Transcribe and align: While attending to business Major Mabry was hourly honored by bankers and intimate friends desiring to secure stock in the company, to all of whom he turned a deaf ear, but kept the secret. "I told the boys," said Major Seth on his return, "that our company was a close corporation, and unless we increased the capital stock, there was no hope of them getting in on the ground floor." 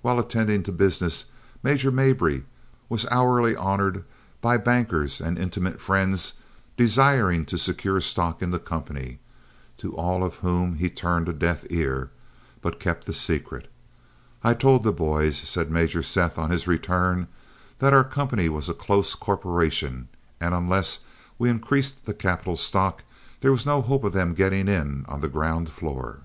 While 0.00 0.18
attending 0.18 0.64
to 0.64 0.72
business 0.72 1.26
Major 1.62 1.92
Mabry 1.92 2.42
was 2.88 3.06
hourly 3.12 3.54
honored 3.54 4.02
by 4.40 4.56
bankers 4.56 5.20
and 5.20 5.38
intimate 5.38 5.80
friends 5.80 6.32
desiring 6.76 7.46
to 7.46 7.56
secure 7.56 8.00
stock 8.00 8.42
in 8.42 8.50
the 8.50 8.58
company, 8.58 9.20
to 9.78 9.94
all 9.94 10.24
of 10.24 10.34
whom 10.38 10.78
he 10.78 10.90
turned 10.90 11.28
a 11.28 11.32
deaf 11.32 11.64
ear, 11.70 12.10
but 12.60 12.80
kept 12.80 13.06
the 13.06 13.12
secret. 13.12 13.70
"I 14.42 14.54
told 14.54 14.82
the 14.82 14.90
boys," 14.90 15.36
said 15.36 15.70
Major 15.70 16.02
Seth 16.02 16.40
on 16.40 16.50
his 16.50 16.66
return, 16.66 17.28
"that 17.78 17.94
our 17.94 18.02
company 18.02 18.48
was 18.48 18.68
a 18.68 18.74
close 18.74 19.14
corporation, 19.14 20.08
and 20.40 20.54
unless 20.56 21.04
we 21.38 21.48
increased 21.48 22.04
the 22.04 22.14
capital 22.14 22.56
stock, 22.56 23.04
there 23.42 23.52
was 23.52 23.64
no 23.64 23.80
hope 23.80 24.02
of 24.02 24.12
them 24.12 24.34
getting 24.34 24.66
in 24.66 25.04
on 25.06 25.20
the 25.20 25.28
ground 25.28 25.68
floor." 25.68 26.22